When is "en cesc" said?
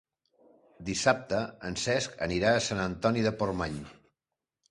1.69-2.17